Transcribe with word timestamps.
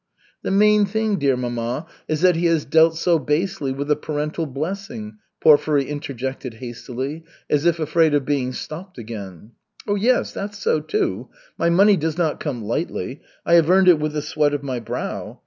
"The 0.41 0.49
main 0.49 0.87
thing, 0.87 1.17
dear 1.19 1.37
mamma, 1.37 1.85
is 2.07 2.21
that 2.21 2.35
he 2.35 2.47
has 2.47 2.65
dealt 2.65 2.97
so 2.97 3.19
basely 3.19 3.71
with 3.71 3.87
the 3.87 3.95
parental 3.95 4.47
blessing," 4.47 5.17
Porfiry 5.39 5.85
interjected 5.87 6.55
hastily, 6.55 7.23
as 7.51 7.67
if 7.67 7.79
afraid 7.79 8.15
of 8.15 8.25
being 8.25 8.51
stopped 8.51 8.97
again. 8.97 9.51
"Yes, 9.87 10.33
that's 10.33 10.57
so, 10.57 10.79
too. 10.79 11.29
My 11.55 11.69
money 11.69 11.97
does 11.97 12.17
not 12.17 12.39
come 12.39 12.63
lightly. 12.63 13.21
I 13.45 13.53
have 13.53 13.69
earned 13.69 13.89
it 13.89 13.99
with 13.99 14.13
the 14.13 14.23
sweat 14.23 14.55
of 14.55 14.63
my 14.63 14.79
brow. 14.79 15.39